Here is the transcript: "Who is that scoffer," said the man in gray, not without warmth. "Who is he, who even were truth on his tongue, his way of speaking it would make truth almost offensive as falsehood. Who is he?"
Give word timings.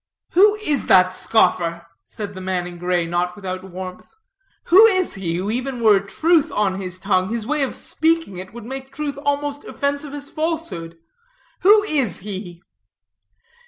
"Who 0.31 0.55
is 0.55 0.87
that 0.87 1.13
scoffer," 1.13 1.85
said 2.01 2.33
the 2.33 2.41
man 2.41 2.65
in 2.65 2.79
gray, 2.79 3.05
not 3.05 3.35
without 3.35 3.63
warmth. 3.63 4.07
"Who 4.63 4.87
is 4.87 5.13
he, 5.13 5.35
who 5.35 5.51
even 5.51 5.79
were 5.79 5.99
truth 5.99 6.51
on 6.51 6.81
his 6.81 6.97
tongue, 6.97 7.29
his 7.29 7.45
way 7.45 7.61
of 7.61 7.75
speaking 7.75 8.37
it 8.39 8.51
would 8.51 8.65
make 8.65 8.91
truth 8.91 9.19
almost 9.23 9.63
offensive 9.63 10.15
as 10.15 10.27
falsehood. 10.27 10.97
Who 11.59 11.83
is 11.83 12.21
he?" 12.21 12.63